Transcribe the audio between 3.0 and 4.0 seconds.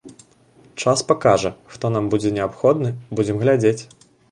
будзем глядзець.